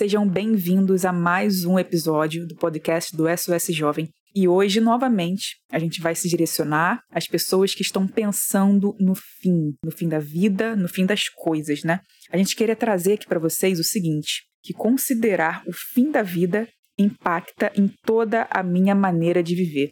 Sejam 0.00 0.26
bem-vindos 0.26 1.04
a 1.04 1.12
mais 1.12 1.66
um 1.66 1.78
episódio 1.78 2.46
do 2.46 2.54
podcast 2.54 3.14
do 3.14 3.24
SOS 3.28 3.66
Jovem. 3.66 4.08
E 4.34 4.48
hoje, 4.48 4.80
novamente, 4.80 5.56
a 5.70 5.78
gente 5.78 6.00
vai 6.00 6.14
se 6.14 6.26
direcionar 6.26 7.02
às 7.12 7.26
pessoas 7.26 7.74
que 7.74 7.82
estão 7.82 8.08
pensando 8.08 8.96
no 8.98 9.14
fim, 9.14 9.74
no 9.84 9.90
fim 9.90 10.08
da 10.08 10.18
vida, 10.18 10.74
no 10.74 10.88
fim 10.88 11.04
das 11.04 11.28
coisas, 11.28 11.84
né? 11.84 12.00
A 12.32 12.38
gente 12.38 12.56
queria 12.56 12.74
trazer 12.74 13.12
aqui 13.12 13.26
para 13.26 13.38
vocês 13.38 13.78
o 13.78 13.84
seguinte: 13.84 14.44
que 14.62 14.72
considerar 14.72 15.62
o 15.66 15.72
fim 15.92 16.10
da 16.10 16.22
vida 16.22 16.66
impacta 16.98 17.70
em 17.76 17.86
toda 18.02 18.48
a 18.50 18.62
minha 18.62 18.94
maneira 18.94 19.42
de 19.42 19.54
viver. 19.54 19.90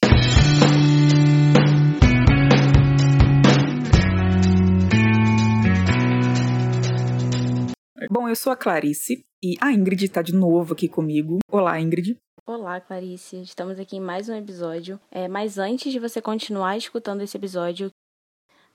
Bom, 8.11 8.27
eu 8.27 8.35
sou 8.35 8.51
a 8.51 8.57
Clarice 8.57 9.23
e 9.43 9.59
a 9.61 9.71
Ingrid 9.71 10.07
está 10.07 10.23
de 10.23 10.35
novo 10.35 10.73
aqui 10.73 10.89
comigo. 10.89 11.41
Olá, 11.53 11.79
Ingrid. 11.79 12.17
Olá, 12.47 12.81
Clarice. 12.81 13.43
Estamos 13.43 13.79
aqui 13.79 13.97
em 13.97 14.01
mais 14.01 14.31
um 14.31 14.35
episódio. 14.35 14.99
É, 15.11 15.29
mas 15.29 15.59
antes 15.59 15.93
de 15.93 15.99
você 15.99 16.23
continuar 16.23 16.79
escutando 16.79 17.21
esse 17.21 17.37
episódio, 17.37 17.91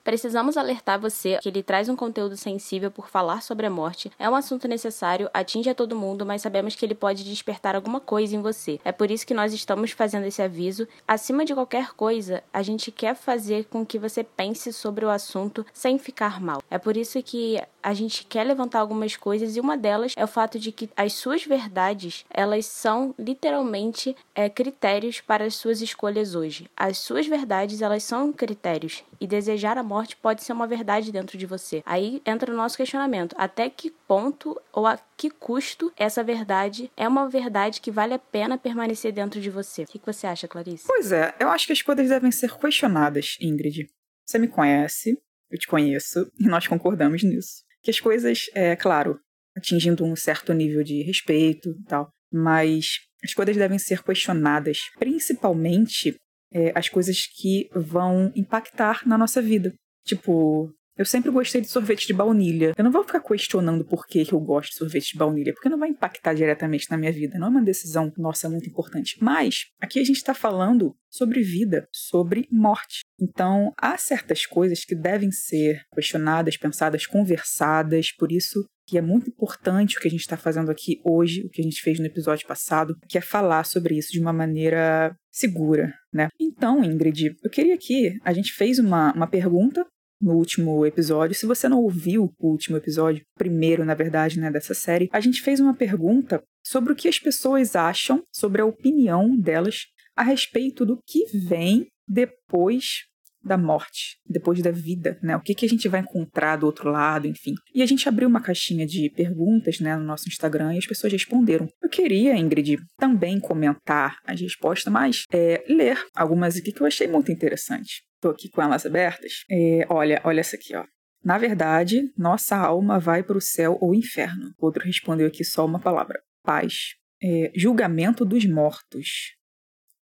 Precisamos 0.04 0.58
alertar 0.58 1.00
você 1.00 1.38
que 1.42 1.48
ele 1.48 1.64
traz 1.64 1.88
um 1.88 1.96
conteúdo 1.96 2.36
sensível 2.36 2.92
por 2.92 3.08
falar 3.08 3.42
sobre 3.42 3.66
a 3.66 3.70
morte. 3.70 4.12
É 4.20 4.30
um 4.30 4.36
assunto 4.36 4.68
necessário, 4.68 5.30
atinge 5.34 5.70
a 5.70 5.76
todo 5.76 5.96
mundo, 5.96 6.26
mas 6.26 6.42
sabemos 6.42 6.76
que 6.76 6.86
ele 6.86 6.94
pode 6.94 7.24
despertar 7.24 7.74
alguma 7.74 8.02
coisa 8.02 8.36
em 8.36 8.42
você. 8.42 8.82
É 8.84 8.92
por 8.92 9.10
isso 9.10 9.26
que 9.26 9.34
nós 9.34 9.54
estamos 9.54 9.92
fazendo 9.92 10.26
esse 10.26 10.42
aviso. 10.42 10.86
Acima 11.08 11.46
de 11.46 11.54
qualquer 11.54 11.94
coisa, 11.94 12.44
a 12.52 12.62
gente 12.62 12.92
quer 12.92 13.16
fazer 13.16 13.66
com 13.66 13.86
que 13.86 13.98
você 13.98 14.26
pense 14.26 14.74
sobre 14.74 15.06
o 15.06 15.10
assunto 15.10 15.66
sem 15.72 15.98
ficar 15.98 16.42
mal. 16.42 16.62
É 16.70 16.78
por 16.78 16.98
isso 16.98 17.24
que 17.24 17.62
a 17.84 17.94
gente 17.94 18.26
quer 18.26 18.44
levantar 18.44 18.80
algumas 18.80 19.16
coisas 19.16 19.56
e 19.56 19.60
uma 19.60 19.78
delas 19.78 20.14
é 20.16 20.24
o 20.24 20.28
fato 20.28 20.58
de 20.58 20.72
que 20.72 20.90
as 20.96 21.14
suas 21.14 21.44
verdades, 21.46 22.26
elas 22.30 22.66
são 22.66 23.14
literalmente 23.20 24.16
é, 24.34 24.50
critérios 24.50 25.20
para 25.22 25.44
as 25.44 25.56
suas 25.56 25.82
escolhas 25.82 26.34
hoje. 26.34 26.70
As 26.76 26.98
suas 26.98 27.28
verdades, 27.28 27.82
elas 27.82 28.04
são 28.04 28.32
critérios 28.32 29.04
e 29.20 29.28
desejar 29.28 29.78
a 29.78 29.84
morte 29.84 30.16
pode 30.16 30.44
ser 30.44 30.54
uma 30.54 30.68
verdade 30.68 31.12
dentro 31.12 31.38
de 31.38 31.46
você. 31.46 31.84
Aí 31.86 32.22
entra 32.26 32.52
o 32.52 32.56
nosso 32.56 32.78
questionamento: 32.78 33.36
até 33.38 33.70
que 33.70 33.92
ponto 34.08 34.60
ou 34.72 34.88
a 34.88 34.98
que 35.18 35.30
custo 35.30 35.92
essa 35.98 36.24
verdade 36.24 36.92
é 36.98 37.08
uma 37.08 37.30
verdade 37.30 37.82
que 37.82 37.92
vale 37.92 38.14
a 38.14 38.20
pena 38.20 38.58
permanecer 38.58 39.12
dentro 39.12 39.40
de 39.40 39.50
você? 39.50 39.84
O 39.84 39.88
que 39.88 40.02
você 40.06 40.28
acha, 40.28 40.48
Clarice? 40.48 40.86
Pois 40.88 41.12
é, 41.12 41.36
eu 41.40 41.50
acho 41.50 41.68
que 41.68 41.74
as 41.74 41.82
coisas 41.82 42.10
devem 42.10 42.32
ser 42.32 42.58
questionadas, 42.58 43.38
Ingrid. 43.40 43.90
Você 44.26 44.38
me 44.38 44.48
conhece, 44.48 45.18
eu 45.50 45.58
te 45.58 45.68
conheço, 45.68 46.32
e 46.40 46.48
nós 46.48 46.68
concordamos 46.68 47.24
nisso. 47.24 47.64
Que 47.84 47.92
as 47.92 48.00
coisas, 48.00 48.46
é 48.54 48.76
claro, 48.76 49.20
atingindo 49.56 50.06
um 50.06 50.16
certo 50.16 50.54
nível 50.54 50.84
de 50.84 51.02
respeito 51.04 51.70
e 51.70 51.84
tal, 51.84 52.10
mas 52.32 53.00
as 53.24 53.34
coisas 53.34 53.56
devem 53.56 53.78
ser 53.78 54.04
questionadas, 54.04 54.80
principalmente 54.98 56.16
é, 56.52 56.72
as 56.76 56.90
coisas 56.90 57.26
que 57.26 57.70
vão 57.74 58.32
impactar 58.36 59.08
na 59.08 59.18
nossa 59.18 59.42
vida. 59.42 59.74
Tipo, 60.06 60.74
eu 60.98 61.06
sempre 61.06 61.32
gostei 61.32 61.62
de 61.62 61.68
sorvete 61.68 62.06
de 62.06 62.14
baunilha. 62.14 62.74
Eu 62.78 62.84
não 62.84 62.92
vou 62.92 63.04
ficar 63.04 63.20
questionando 63.20 63.84
por 63.84 64.06
que, 64.06 64.26
eu 64.32 64.40
gosto 64.40 64.72
de 64.72 64.78
sorvete 64.78 65.14
de 65.14 65.18
baunilha, 65.18 65.54
porque 65.54 65.70
não 65.70 65.80
vai 65.80 65.90
impactar 65.90 66.34
diretamente 66.34 66.90
na 66.90 66.98
minha 66.98 67.12
vida. 67.12 67.38
Não 67.40 67.48
é 67.48 67.50
uma 67.50 67.64
decisão, 67.64 68.12
nossa, 68.18 68.50
muito 68.50 68.70
importante. 68.70 69.18
Mas 69.20 69.66
aqui 69.82 70.00
a 70.00 70.04
gente 70.04 70.18
está 70.18 70.34
falando 70.34 70.96
sobre 71.10 71.42
vida, 71.42 71.88
sobre 71.92 72.48
morte. 72.52 73.02
Então, 73.20 73.72
há 73.78 73.98
certas 73.98 74.46
coisas 74.46 74.86
que 74.86 74.96
devem 74.96 75.32
ser 75.32 75.82
questionadas, 75.94 76.58
pensadas, 76.58 77.06
conversadas. 77.06 78.12
Por 78.12 78.32
isso 78.32 78.66
que 78.88 78.98
é 78.98 79.02
muito 79.02 79.30
importante 79.30 79.98
o 79.98 80.02
que 80.02 80.08
a 80.08 80.12
gente 80.12 80.22
está 80.22 80.38
fazendo 80.38 80.70
aqui 80.70 81.00
hoje, 81.06 81.46
o 81.46 81.50
que 81.50 81.62
a 81.62 81.64
gente 81.64 81.82
fez 81.82 82.00
no 82.00 82.06
episódio 82.06 82.48
passado, 82.48 82.96
que 83.08 83.18
é 83.18 83.22
falar 83.22 83.64
sobre 83.64 83.98
isso 83.98 84.12
de 84.12 84.20
uma 84.20 84.34
maneira 84.34 85.16
segura, 85.32 85.94
né? 86.14 86.28
Então, 86.40 86.84
Ingrid, 86.84 87.36
eu 87.44 87.50
queria 87.50 87.78
que 87.78 88.20
a 88.24 88.34
gente 88.34 88.52
fez 88.52 88.80
uma, 88.80 89.14
uma 89.14 89.28
pergunta 89.28 89.86
no 90.24 90.36
último 90.36 90.86
episódio. 90.86 91.36
Se 91.36 91.46
você 91.46 91.68
não 91.68 91.82
ouviu 91.82 92.34
o 92.40 92.48
último 92.48 92.78
episódio, 92.78 93.24
primeiro, 93.38 93.84
na 93.84 93.94
verdade, 93.94 94.40
né, 94.40 94.50
dessa 94.50 94.74
série, 94.74 95.10
a 95.12 95.20
gente 95.20 95.42
fez 95.42 95.60
uma 95.60 95.76
pergunta 95.76 96.42
sobre 96.66 96.94
o 96.94 96.96
que 96.96 97.10
as 97.10 97.20
pessoas 97.20 97.76
acham, 97.76 98.24
sobre 98.34 98.62
a 98.62 98.66
opinião 98.66 99.38
delas 99.38 99.88
a 100.16 100.24
respeito 100.24 100.86
do 100.86 100.98
que 101.06 101.26
vem 101.38 101.88
depois 102.08 103.04
da 103.44 103.58
morte, 103.58 104.18
depois 104.26 104.62
da 104.62 104.72
vida, 104.72 105.20
né? 105.22 105.36
O 105.36 105.42
que, 105.42 105.54
que 105.54 105.66
a 105.66 105.70
gente 105.70 105.90
vai 105.90 106.00
encontrar 106.00 106.56
do 106.56 106.66
outro 106.66 106.90
lado, 106.90 107.28
enfim. 107.28 107.54
E 107.76 107.82
a 107.82 107.86
gente 107.86 108.08
abriu 108.08 108.30
uma 108.30 108.42
caixinha 108.42 108.86
de 108.86 109.10
perguntas, 109.10 109.82
né, 109.82 109.98
no 109.98 110.04
nosso 110.06 110.30
Instagram 110.30 110.74
e 110.74 110.78
as 110.78 110.88
pessoas 110.88 111.12
responderam. 111.12 111.68
Eu 111.82 111.90
queria, 111.90 112.38
Ingrid, 112.38 112.78
também 112.98 113.42
comentar 113.42 114.16
as 114.26 114.40
respostas, 114.40 114.92
mas 114.92 115.26
é, 115.34 115.62
ler 115.68 116.02
algumas 116.16 116.56
aqui 116.56 116.72
que 116.72 116.82
eu 116.82 116.88
achei 116.88 117.08
muito 117.08 117.32
interessante. 117.32 118.04
Tô 118.24 118.30
aqui 118.30 118.48
com 118.48 118.62
elas 118.62 118.86
abertas. 118.86 119.44
É, 119.52 119.86
olha, 119.90 120.22
olha 120.24 120.40
essa 120.40 120.56
aqui, 120.56 120.74
ó. 120.74 120.86
Na 121.22 121.38
verdade, 121.38 122.10
nossa 122.18 122.56
alma 122.56 122.98
vai 122.98 123.22
para 123.22 123.38
o 123.38 123.42
céu 123.42 123.78
ou 123.82 123.94
inferno. 123.94 124.54
Outro 124.58 124.82
respondeu 124.82 125.28
aqui 125.28 125.44
só 125.44 125.66
uma 125.66 125.78
palavra: 125.78 126.24
paz. 126.42 126.96
É, 127.22 127.52
julgamento 127.54 128.24
dos 128.24 128.46
mortos. 128.46 129.36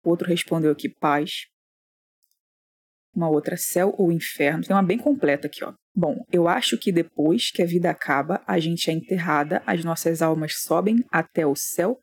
Outro 0.03 0.27
respondeu 0.27 0.71
aqui: 0.71 0.87
paz. 0.87 1.47
Uma 3.11 3.27
outra: 3.27 3.57
céu 3.57 3.95
ou 3.97 4.11
inferno. 4.11 4.63
Tem 4.63 4.75
uma 4.75 4.83
bem 4.83 4.99
completa 4.99 5.47
aqui, 5.47 5.63
ó. 5.63 5.73
Bom, 5.95 6.23
eu 6.31 6.47
acho 6.47 6.77
que 6.77 6.91
depois 6.91 7.49
que 7.49 7.63
a 7.63 7.65
vida 7.65 7.89
acaba, 7.89 8.43
a 8.45 8.59
gente 8.59 8.91
é 8.91 8.93
enterrada, 8.93 9.63
as 9.65 9.83
nossas 9.83 10.21
almas 10.21 10.61
sobem 10.61 11.03
até 11.09 11.43
o 11.43 11.55
céu 11.55 11.99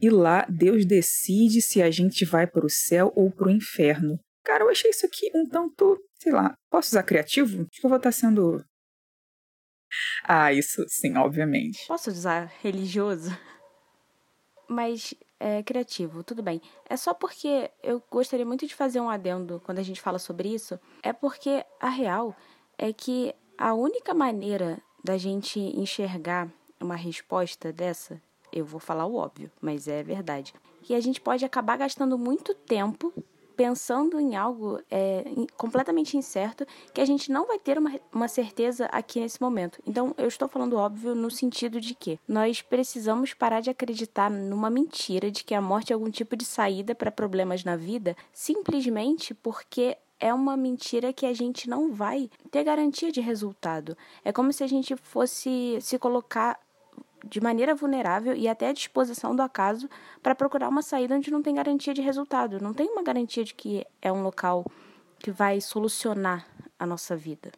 e 0.00 0.08
lá 0.08 0.46
Deus 0.48 0.86
decide 0.86 1.60
se 1.60 1.82
a 1.82 1.90
gente 1.90 2.24
vai 2.24 2.46
para 2.46 2.64
o 2.64 2.70
céu 2.70 3.12
ou 3.14 3.30
para 3.30 3.48
o 3.48 3.50
inferno. 3.50 4.18
Cara, 4.48 4.64
eu 4.64 4.70
achei 4.70 4.90
isso 4.90 5.04
aqui 5.04 5.30
um 5.34 5.46
tanto, 5.46 6.02
sei 6.18 6.32
lá, 6.32 6.54
posso 6.70 6.88
usar 6.88 7.02
criativo? 7.02 7.66
Acho 7.70 7.80
que 7.80 7.84
eu 7.84 7.90
vou 7.90 7.98
estar 7.98 8.10
sendo. 8.10 8.64
Ah, 10.24 10.50
isso 10.50 10.82
sim, 10.88 11.18
obviamente. 11.18 11.86
Posso 11.86 12.08
usar 12.08 12.50
religioso? 12.62 13.30
Mas 14.66 15.12
é, 15.38 15.62
criativo, 15.62 16.24
tudo 16.24 16.42
bem. 16.42 16.62
É 16.88 16.96
só 16.96 17.12
porque 17.12 17.70
eu 17.82 18.02
gostaria 18.10 18.46
muito 18.46 18.66
de 18.66 18.74
fazer 18.74 19.00
um 19.00 19.10
adendo 19.10 19.60
quando 19.66 19.80
a 19.80 19.82
gente 19.82 20.00
fala 20.00 20.18
sobre 20.18 20.48
isso. 20.48 20.80
É 21.02 21.12
porque 21.12 21.62
a 21.78 21.90
real 21.90 22.34
é 22.78 22.90
que 22.90 23.34
a 23.58 23.74
única 23.74 24.14
maneira 24.14 24.80
da 25.04 25.18
gente 25.18 25.60
enxergar 25.60 26.50
uma 26.80 26.96
resposta 26.96 27.70
dessa, 27.70 28.18
eu 28.50 28.64
vou 28.64 28.80
falar 28.80 29.04
o 29.04 29.14
óbvio, 29.14 29.52
mas 29.60 29.86
é 29.86 30.02
verdade, 30.02 30.54
que 30.82 30.94
a 30.94 31.00
gente 31.00 31.20
pode 31.20 31.44
acabar 31.44 31.76
gastando 31.76 32.16
muito 32.16 32.54
tempo 32.54 33.12
pensando 33.58 34.20
em 34.20 34.36
algo 34.36 34.80
é, 34.88 35.24
completamente 35.56 36.16
incerto 36.16 36.64
que 36.94 37.00
a 37.00 37.04
gente 37.04 37.32
não 37.32 37.44
vai 37.44 37.58
ter 37.58 37.76
uma, 37.76 37.90
uma 38.14 38.28
certeza 38.28 38.86
aqui 38.86 39.18
nesse 39.18 39.42
momento. 39.42 39.82
Então, 39.84 40.14
eu 40.16 40.28
estou 40.28 40.46
falando 40.46 40.76
óbvio 40.76 41.12
no 41.12 41.28
sentido 41.28 41.80
de 41.80 41.92
que 41.92 42.20
nós 42.28 42.62
precisamos 42.62 43.34
parar 43.34 43.60
de 43.60 43.68
acreditar 43.68 44.30
numa 44.30 44.70
mentira 44.70 45.28
de 45.28 45.42
que 45.42 45.56
a 45.56 45.60
morte 45.60 45.92
é 45.92 45.94
algum 45.94 46.08
tipo 46.08 46.36
de 46.36 46.44
saída 46.44 46.94
para 46.94 47.10
problemas 47.10 47.64
na 47.64 47.74
vida, 47.74 48.16
simplesmente 48.32 49.34
porque 49.34 49.96
é 50.20 50.32
uma 50.32 50.56
mentira 50.56 51.12
que 51.12 51.26
a 51.26 51.34
gente 51.34 51.68
não 51.68 51.92
vai 51.92 52.30
ter 52.52 52.62
garantia 52.62 53.10
de 53.10 53.20
resultado. 53.20 53.98
É 54.24 54.30
como 54.30 54.52
se 54.52 54.62
a 54.62 54.68
gente 54.68 54.94
fosse 54.94 55.78
se 55.80 55.98
colocar 55.98 56.60
de 57.28 57.40
maneira 57.40 57.74
vulnerável 57.74 58.34
e 58.34 58.48
até 58.48 58.68
à 58.68 58.72
disposição 58.72 59.34
do 59.34 59.42
acaso 59.42 59.88
para 60.22 60.34
procurar 60.34 60.68
uma 60.68 60.82
saída 60.82 61.14
onde 61.14 61.30
não 61.30 61.42
tem 61.42 61.54
garantia 61.54 61.94
de 61.94 62.00
resultado, 62.00 62.60
não 62.60 62.74
tem 62.74 62.88
uma 62.88 63.02
garantia 63.02 63.44
de 63.44 63.54
que 63.54 63.84
é 64.00 64.12
um 64.12 64.22
local 64.22 64.64
que 65.18 65.30
vai 65.30 65.60
solucionar 65.60 66.46
a 66.78 66.86
nossa 66.86 67.16
vida, 67.16 67.50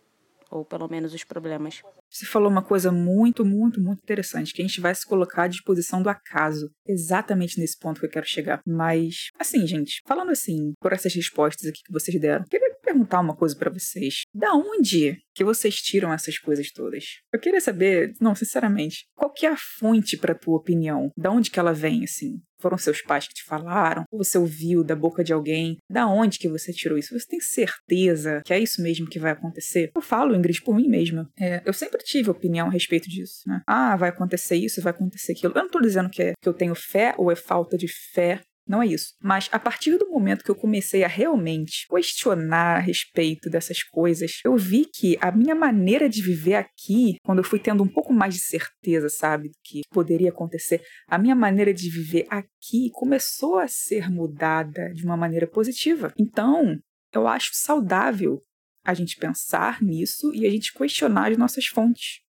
ou 0.50 0.64
pelo 0.64 0.88
menos 0.88 1.12
os 1.14 1.24
problemas. 1.24 1.82
Você 2.10 2.26
falou 2.26 2.50
uma 2.50 2.62
coisa 2.62 2.90
muito, 2.90 3.44
muito, 3.44 3.80
muito 3.80 4.00
interessante, 4.02 4.52
que 4.52 4.60
a 4.60 4.66
gente 4.66 4.80
vai 4.80 4.92
se 4.92 5.06
colocar 5.06 5.44
à 5.44 5.48
disposição 5.48 6.02
do 6.02 6.08
acaso. 6.08 6.68
Exatamente 6.84 7.60
nesse 7.60 7.78
ponto 7.78 8.00
que 8.00 8.06
eu 8.06 8.10
quero 8.10 8.26
chegar. 8.26 8.60
Mas, 8.66 9.30
assim, 9.38 9.64
gente, 9.64 10.02
falando 10.08 10.30
assim, 10.30 10.72
por 10.80 10.92
essas 10.92 11.14
respostas 11.14 11.68
aqui 11.68 11.80
que 11.84 11.92
vocês 11.92 12.20
deram, 12.20 12.44
queria 12.50 12.74
perguntar 13.00 13.20
uma 13.20 13.34
coisa 13.34 13.56
para 13.56 13.70
vocês. 13.70 14.22
Da 14.34 14.52
onde 14.54 15.18
que 15.34 15.44
vocês 15.44 15.76
tiram 15.76 16.12
essas 16.12 16.38
coisas 16.38 16.70
todas? 16.70 17.04
Eu 17.32 17.40
queria 17.40 17.60
saber, 17.60 18.14
não, 18.20 18.34
sinceramente, 18.34 19.06
qual 19.14 19.32
que 19.32 19.46
é 19.46 19.50
a 19.50 19.56
fonte 19.56 20.16
para 20.16 20.34
tua 20.34 20.56
opinião? 20.56 21.10
Da 21.16 21.30
onde 21.30 21.50
que 21.50 21.58
ela 21.58 21.72
vem, 21.72 22.04
assim? 22.04 22.40
Foram 22.60 22.76
seus 22.76 23.00
pais 23.00 23.26
que 23.26 23.32
te 23.32 23.42
falaram? 23.44 24.04
Ou 24.12 24.22
você 24.22 24.36
ouviu 24.36 24.84
da 24.84 24.94
boca 24.94 25.24
de 25.24 25.32
alguém? 25.32 25.78
Da 25.90 26.06
onde 26.06 26.38
que 26.38 26.48
você 26.48 26.72
tirou 26.72 26.98
isso? 26.98 27.18
Você 27.18 27.26
tem 27.26 27.40
certeza 27.40 28.42
que 28.44 28.52
é 28.52 28.58
isso 28.58 28.82
mesmo 28.82 29.08
que 29.08 29.18
vai 29.18 29.32
acontecer? 29.32 29.90
Eu 29.94 30.02
falo, 30.02 30.36
Ingrid, 30.36 30.60
por 30.62 30.76
mim 30.76 30.86
mesma. 30.86 31.26
É, 31.40 31.62
eu 31.64 31.72
sempre 31.72 32.02
tive 32.04 32.28
opinião 32.28 32.66
a 32.68 32.70
respeito 32.70 33.08
disso, 33.08 33.42
né? 33.46 33.62
Ah, 33.66 33.96
vai 33.96 34.10
acontecer 34.10 34.56
isso, 34.56 34.82
vai 34.82 34.92
acontecer 34.92 35.32
aquilo. 35.32 35.54
Eu 35.56 35.62
não 35.62 35.70
tô 35.70 35.80
dizendo 35.80 36.10
que, 36.10 36.22
é, 36.22 36.32
que 36.38 36.48
eu 36.48 36.52
tenho 36.52 36.74
fé 36.74 37.14
ou 37.16 37.32
é 37.32 37.36
falta 37.36 37.78
de 37.78 37.88
fé 37.88 38.42
Não 38.66 38.82
é 38.82 38.86
isso. 38.86 39.14
Mas 39.20 39.48
a 39.50 39.58
partir 39.58 39.96
do 39.96 40.08
momento 40.08 40.44
que 40.44 40.50
eu 40.50 40.54
comecei 40.54 41.02
a 41.02 41.08
realmente 41.08 41.86
questionar 41.88 42.76
a 42.76 42.80
respeito 42.80 43.50
dessas 43.50 43.82
coisas, 43.82 44.40
eu 44.44 44.56
vi 44.56 44.84
que 44.84 45.18
a 45.20 45.32
minha 45.32 45.54
maneira 45.54 46.08
de 46.08 46.22
viver 46.22 46.54
aqui, 46.54 47.16
quando 47.24 47.38
eu 47.38 47.44
fui 47.44 47.58
tendo 47.58 47.82
um 47.82 47.88
pouco 47.88 48.12
mais 48.12 48.34
de 48.34 48.40
certeza, 48.40 49.08
sabe, 49.08 49.48
do 49.48 49.56
que 49.64 49.82
poderia 49.90 50.30
acontecer, 50.30 50.82
a 51.08 51.18
minha 51.18 51.34
maneira 51.34 51.74
de 51.74 51.90
viver 51.90 52.26
aqui 52.30 52.90
começou 52.92 53.58
a 53.58 53.66
ser 53.66 54.08
mudada 54.10 54.92
de 54.94 55.04
uma 55.04 55.16
maneira 55.16 55.46
positiva. 55.46 56.12
Então, 56.16 56.78
eu 57.12 57.26
acho 57.26 57.50
saudável 57.52 58.40
a 58.84 58.94
gente 58.94 59.16
pensar 59.16 59.82
nisso 59.82 60.32
e 60.34 60.46
a 60.46 60.50
gente 60.50 60.72
questionar 60.72 61.30
as 61.30 61.36
nossas 61.36 61.66
fontes. 61.66 62.20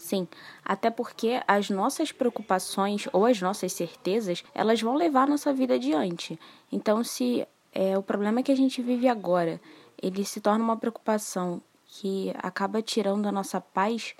Sim, 0.00 0.26
até 0.64 0.88
porque 0.88 1.42
as 1.46 1.68
nossas 1.68 2.10
preocupações 2.10 3.06
ou 3.12 3.26
as 3.26 3.38
nossas 3.38 3.74
certezas, 3.74 4.42
elas 4.54 4.80
vão 4.80 4.94
levar 4.96 5.24
a 5.24 5.26
nossa 5.26 5.52
vida 5.52 5.74
adiante. 5.74 6.40
Então, 6.72 7.04
se 7.04 7.46
é, 7.70 7.98
o 7.98 8.02
problema 8.02 8.42
que 8.42 8.50
a 8.50 8.56
gente 8.56 8.80
vive 8.80 9.06
agora, 9.06 9.60
ele 10.02 10.24
se 10.24 10.40
torna 10.40 10.64
uma 10.64 10.76
preocupação 10.78 11.60
que 11.84 12.32
acaba 12.38 12.80
tirando 12.80 13.26
a 13.26 13.30
nossa 13.30 13.60
paz, 13.60 14.14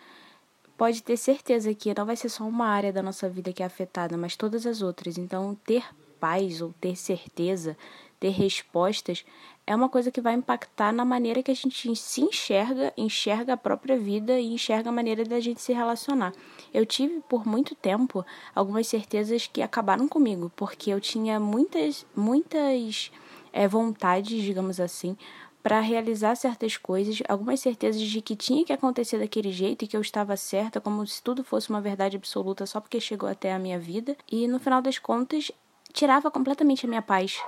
pode 0.76 1.02
ter 1.02 1.16
certeza 1.16 1.72
que 1.72 1.94
não 1.96 2.04
vai 2.04 2.14
ser 2.14 2.28
só 2.28 2.44
uma 2.44 2.66
área 2.66 2.92
da 2.92 3.02
nossa 3.02 3.26
vida 3.26 3.50
que 3.50 3.62
é 3.62 3.66
afetada, 3.66 4.18
mas 4.18 4.36
todas 4.36 4.66
as 4.66 4.82
outras. 4.82 5.16
Então, 5.16 5.56
ter 5.64 5.82
paz 6.20 6.60
ou 6.60 6.74
ter 6.78 6.94
certeza, 6.94 7.74
ter 8.20 8.28
respostas, 8.28 9.24
é 9.70 9.76
uma 9.76 9.88
coisa 9.88 10.10
que 10.10 10.20
vai 10.20 10.34
impactar 10.34 10.92
na 10.92 11.04
maneira 11.04 11.44
que 11.44 11.50
a 11.52 11.54
gente 11.54 11.94
se 11.94 12.20
enxerga, 12.20 12.92
enxerga 12.96 13.52
a 13.52 13.56
própria 13.56 13.96
vida 13.96 14.36
e 14.40 14.52
enxerga 14.52 14.90
a 14.90 14.92
maneira 14.92 15.24
da 15.24 15.38
gente 15.38 15.62
se 15.62 15.72
relacionar. 15.72 16.32
Eu 16.74 16.84
tive 16.84 17.20
por 17.28 17.46
muito 17.46 17.76
tempo 17.76 18.26
algumas 18.52 18.88
certezas 18.88 19.46
que 19.46 19.62
acabaram 19.62 20.08
comigo, 20.08 20.50
porque 20.56 20.90
eu 20.90 21.00
tinha 21.00 21.38
muitas, 21.38 22.04
muitas 22.16 23.12
é, 23.52 23.68
vontades, 23.68 24.42
digamos 24.42 24.80
assim, 24.80 25.16
para 25.62 25.78
realizar 25.78 26.34
certas 26.34 26.76
coisas, 26.76 27.22
algumas 27.28 27.60
certezas 27.60 28.02
de 28.02 28.20
que 28.20 28.34
tinha 28.34 28.64
que 28.64 28.72
acontecer 28.72 29.20
daquele 29.20 29.52
jeito 29.52 29.84
e 29.84 29.86
que 29.86 29.96
eu 29.96 30.00
estava 30.00 30.36
certa, 30.36 30.80
como 30.80 31.06
se 31.06 31.22
tudo 31.22 31.44
fosse 31.44 31.70
uma 31.70 31.80
verdade 31.80 32.16
absoluta 32.16 32.66
só 32.66 32.80
porque 32.80 32.98
chegou 32.98 33.28
até 33.28 33.52
a 33.52 33.58
minha 33.58 33.78
vida, 33.78 34.16
e 34.28 34.48
no 34.48 34.58
final 34.58 34.82
das 34.82 34.98
contas 34.98 35.52
tirava 35.92 36.28
completamente 36.28 36.86
a 36.86 36.88
minha 36.88 37.02
paz. 37.02 37.40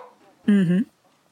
Uhum. 0.46 0.84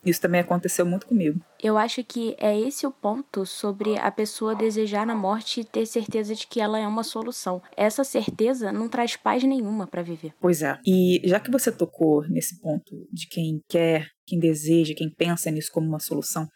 Isso 0.05 0.21
também 0.21 0.41
aconteceu 0.41 0.87
muito 0.87 1.07
comigo. 1.07 1.41
Eu 1.63 1.77
acho 1.77 2.03
que 2.03 2.35
é 2.39 2.59
esse 2.59 2.87
o 2.87 2.91
ponto 2.91 3.45
sobre 3.45 3.99
a 3.99 4.11
pessoa 4.11 4.55
desejar 4.55 5.07
na 5.07 5.15
morte 5.15 5.61
e 5.61 5.65
ter 5.65 5.85
certeza 5.85 6.35
de 6.35 6.47
que 6.47 6.61
ela 6.61 6.79
é 6.79 6.87
uma 6.87 7.03
solução. 7.03 7.63
Essa 7.77 8.03
certeza 8.03 8.73
não 8.73 8.89
traz 8.89 9.17
paz 9.17 9.43
nenhuma 9.45 9.87
para 9.87 10.03
viver. 10.03 10.33
Pois 10.41 10.63
é. 10.63 10.79
E 10.87 11.21
já 11.25 11.39
que 11.39 11.51
você 11.51 11.71
tocou 11.71 12.27
nesse 12.29 12.59
ponto 12.61 13.07
de 13.13 13.29
quem 13.29 13.61
quer, 13.69 14.09
quem 14.27 14.39
deseja, 14.39 14.95
quem 14.97 15.13
pensa 15.13 15.51
nisso 15.51 15.71
como 15.73 15.87
uma 15.87 16.01
solução, 16.01 16.49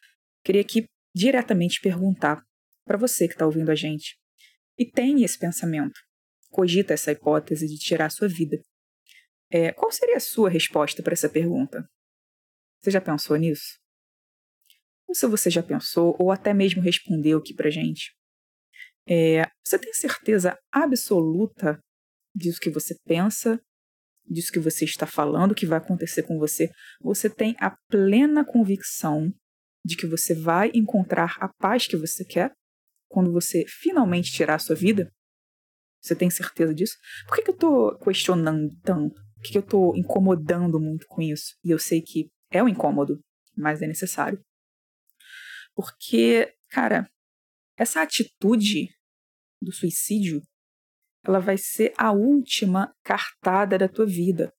queria 0.42 0.62
aqui 0.62 0.86
diretamente 1.14 1.80
perguntar 1.80 2.42
para 2.86 2.98
você 2.98 3.28
que 3.28 3.34
está 3.34 3.46
ouvindo 3.46 3.70
a 3.70 3.74
gente 3.74 4.16
e 4.78 4.84
tem 4.84 5.22
esse 5.22 5.38
pensamento, 5.38 6.00
cogita 6.50 6.94
essa 6.94 7.12
hipótese 7.12 7.66
de 7.66 7.78
tirar 7.78 8.06
a 8.06 8.10
sua 8.10 8.28
vida. 8.28 8.58
É, 9.50 9.72
qual 9.72 9.90
seria 9.92 10.16
a 10.16 10.20
sua 10.20 10.50
resposta 10.50 11.02
para 11.02 11.12
essa 11.12 11.28
pergunta? 11.28 11.88
Você 12.84 12.90
já 12.90 13.00
pensou 13.00 13.34
nisso? 13.36 13.78
Ou 15.08 15.14
se 15.14 15.26
você 15.26 15.48
já 15.48 15.62
pensou, 15.62 16.14
ou 16.18 16.30
até 16.30 16.52
mesmo 16.52 16.82
respondeu 16.82 17.38
aqui 17.38 17.54
pra 17.54 17.70
gente. 17.70 18.14
É, 19.08 19.46
você 19.64 19.78
tem 19.78 19.94
certeza 19.94 20.58
absoluta 20.70 21.80
disso 22.36 22.60
que 22.60 22.68
você 22.68 22.94
pensa, 23.06 23.58
disso 24.28 24.52
que 24.52 24.58
você 24.58 24.84
está 24.84 25.06
falando, 25.06 25.54
que 25.54 25.64
vai 25.64 25.78
acontecer 25.78 26.24
com 26.24 26.38
você? 26.38 26.70
Você 27.00 27.30
tem 27.30 27.56
a 27.58 27.74
plena 27.88 28.44
convicção 28.44 29.32
de 29.82 29.96
que 29.96 30.06
você 30.06 30.34
vai 30.34 30.70
encontrar 30.74 31.38
a 31.40 31.48
paz 31.58 31.86
que 31.86 31.96
você 31.96 32.22
quer 32.22 32.52
quando 33.08 33.32
você 33.32 33.64
finalmente 33.66 34.30
tirar 34.30 34.56
a 34.56 34.58
sua 34.58 34.76
vida? 34.76 35.10
Você 36.02 36.14
tem 36.14 36.28
certeza 36.28 36.74
disso? 36.74 36.98
Por 37.26 37.36
que, 37.36 37.44
que 37.44 37.50
eu 37.50 37.54
estou 37.54 37.98
questionando 37.98 38.68
tanto? 38.82 39.14
Por 39.36 39.42
que, 39.42 39.52
que 39.52 39.58
eu 39.58 39.62
estou 39.62 39.96
incomodando 39.96 40.78
muito 40.78 41.06
com 41.06 41.22
isso? 41.22 41.54
E 41.64 41.70
eu 41.70 41.78
sei 41.78 42.02
que 42.02 42.28
é 42.54 42.62
um 42.62 42.68
incômodo, 42.68 43.20
mas 43.56 43.82
é 43.82 43.86
necessário. 43.86 44.40
Porque, 45.74 46.54
cara, 46.70 47.08
essa 47.76 48.00
atitude 48.00 48.88
do 49.60 49.72
suicídio, 49.72 50.40
ela 51.24 51.40
vai 51.40 51.58
ser 51.58 51.92
a 51.96 52.12
última 52.12 52.94
cartada 53.02 53.76
da 53.76 53.88
tua 53.88 54.06
vida. 54.06 54.52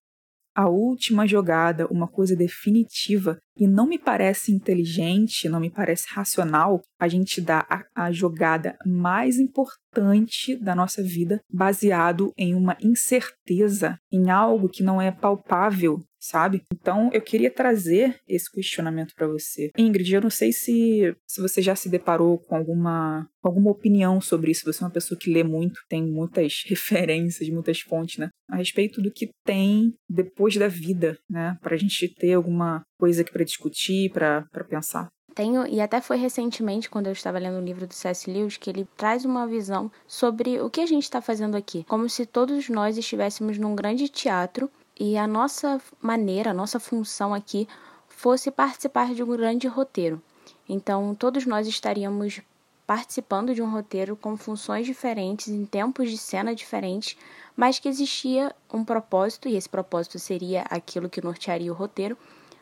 A 0.54 0.70
última 0.70 1.28
jogada, 1.28 1.86
uma 1.88 2.08
coisa 2.08 2.36
definitiva. 2.36 3.38
E 3.58 3.68
não 3.68 3.86
me 3.86 4.00
parece 4.00 4.54
inteligente, 4.54 5.50
não 5.50 5.60
me 5.60 5.70
parece 5.70 6.08
racional 6.10 6.82
a 7.00 7.08
gente 7.08 7.42
dar 7.42 7.66
a, 7.70 8.06
a 8.06 8.12
jogada 8.12 8.78
mais 8.86 9.38
importante 9.38 10.56
da 10.56 10.74
nossa 10.74 11.04
vida 11.04 11.42
baseado 11.52 12.34
em 12.38 12.56
uma 12.56 12.78
incerteza, 12.82 13.98
em 14.12 14.30
algo 14.30 14.70
que 14.70 14.82
não 14.82 15.02
é 15.02 15.12
palpável, 15.12 16.02
sabe? 16.26 16.64
Então 16.74 17.10
eu 17.14 17.22
queria 17.22 17.52
trazer 17.52 18.20
esse 18.28 18.52
questionamento 18.52 19.14
para 19.16 19.28
você. 19.28 19.72
Ingrid, 19.78 20.14
eu 20.14 20.22
não 20.22 20.30
sei 20.30 20.52
se, 20.52 21.16
se 21.28 21.42
você 21.42 21.62
já 21.62 21.76
se 21.76 21.90
deparou 21.90 22.40
com 22.40 22.56
alguma, 22.56 23.28
alguma 23.44 23.72
opinião 23.72 24.20
sobre 24.20 24.52
isso. 24.52 24.66
Você 24.66 24.84
é 24.84 24.88
uma 24.88 24.94
pessoa 24.94 25.20
que 25.20 25.32
lê 25.32 25.44
muito, 25.44 25.82
tem 25.88 26.04
muitas 26.04 26.64
referências, 26.68 27.50
muitas 27.50 27.80
fontes, 27.82 28.18
né? 28.18 28.30
A 28.50 28.58
respeito 28.58 29.02
do 29.02 29.12
que 29.12 29.30
tem 29.46 29.94
depois 30.10 30.56
da 30.58 30.68
vida, 30.68 31.18
né? 31.30 31.58
Pra 31.62 31.78
gente 31.78 32.14
ter 32.16 32.34
alguma 32.34 32.84
coisa 33.00 33.22
aqui 33.22 33.32
para 33.32 33.44
discutir, 33.44 34.12
para 34.12 34.46
pensar. 34.70 35.08
Tenho, 35.36 35.68
e 35.68 35.82
até 35.82 36.00
foi 36.00 36.16
recentemente, 36.16 36.90
quando 36.90 37.08
eu 37.08 37.12
estava 37.12 37.38
lendo 37.38 37.58
um 37.58 37.64
livro 37.64 37.86
do 37.86 37.94
C.S. 37.94 38.32
Lewis, 38.32 38.56
que 38.56 38.70
ele 38.70 38.88
traz 38.96 39.26
uma 39.26 39.46
visão 39.46 39.92
sobre 40.08 40.62
o 40.62 40.70
que 40.70 40.80
a 40.80 40.86
gente 40.86 41.04
está 41.04 41.22
fazendo 41.22 41.58
aqui. 41.58 41.84
Como 41.90 42.08
se 42.08 42.26
todos 42.26 42.70
nós 42.70 42.98
estivéssemos 42.98 43.58
num 43.58 43.76
grande 43.76 44.08
teatro 44.08 44.72
e 44.98 45.18
a 45.18 45.28
nossa 45.28 45.82
maneira, 46.02 46.52
a 46.52 46.54
nossa 46.54 46.80
função 46.80 47.34
aqui 47.34 47.68
fosse 48.08 48.50
participar 48.50 49.14
de 49.14 49.22
um 49.22 49.28
grande 49.28 49.68
roteiro. 49.68 50.22
Então, 50.68 51.14
todos 51.14 51.46
nós 51.46 51.68
estaríamos 51.68 52.42
participando 52.88 53.54
de 53.54 53.62
um 53.62 53.70
roteiro 53.70 54.16
com 54.16 54.38
funções 54.38 54.86
diferentes, 54.86 55.50
em 55.50 55.66
tempos 55.66 56.10
de 56.10 56.18
cena 56.18 56.56
diferentes, 56.56 57.18
mas 57.56 57.80
que 57.80 57.90
existia 57.90 58.56
um 58.72 58.86
propósito, 58.86 59.50
e 59.50 59.56
esse 59.56 59.68
propósito 59.68 60.20
seria 60.20 60.62
aquilo 60.70 61.10
que 61.10 61.22
nortearia 61.22 61.72
o 61.72 61.76
roteiro. 61.76 62.18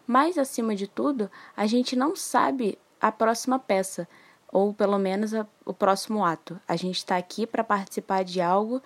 Mas, 0.07 0.38
acima 0.38 0.75
de 0.75 0.88
tudo, 0.88 1.30
a 1.56 1.65
gente 1.65 1.95
não 1.95 2.15
sabe 2.15 2.77
a 3.00 3.12
próxima 3.12 3.59
peça, 3.59 4.07
ou 4.51 4.74
pelo 4.74 4.97
menos 4.97 5.33
a, 5.33 5.45
o 5.65 5.74
próximo 5.74 6.24
ato. 6.25 6.59
A 6.68 6.75
gente 6.75 6.97
está 6.97 7.18
aqui 7.18 7.45
para 7.45 7.63
participar 7.63 8.24
de 8.24 8.41
algo 8.41 8.81